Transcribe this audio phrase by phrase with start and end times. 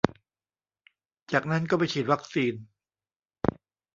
[1.31, 2.53] จากนั้นก็ไปฉีดวัคซีน